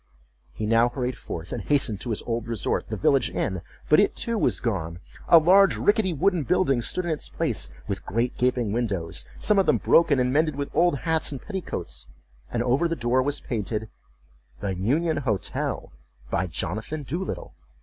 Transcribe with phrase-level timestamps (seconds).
[0.51, 4.35] He now hurried forth, and hastened to his old resort, the village inn—but it too
[4.35, 4.97] was gone.
[5.27, 9.67] A large rickety wooden building stood in its place, with great gaping windows, some of
[9.67, 12.07] them broken and mended with old hats and petticoats,
[12.49, 13.89] and over the door was painted,
[14.59, 15.91] "the Union Hotel,
[16.31, 17.53] by Jonathan Doolittle."